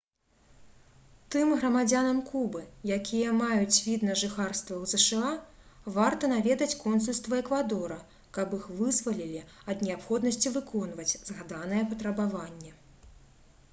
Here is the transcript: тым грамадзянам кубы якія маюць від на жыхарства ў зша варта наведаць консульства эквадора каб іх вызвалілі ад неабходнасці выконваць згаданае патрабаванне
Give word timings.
тым 1.33 1.51
грамадзянам 1.57 2.19
кубы 2.29 2.61
якія 2.97 3.33
маюць 3.41 3.77
від 3.87 4.05
на 4.07 4.15
жыхарства 4.21 4.77
ў 4.77 4.93
зша 4.93 5.93
варта 5.97 6.29
наведаць 6.31 6.77
консульства 6.85 7.37
эквадора 7.43 7.97
каб 8.39 8.55
іх 8.59 8.65
вызвалілі 8.79 9.43
ад 9.75 9.83
неабходнасці 9.89 10.55
выконваць 10.57 11.05
згаданае 11.29 11.83
патрабаванне 11.93 12.75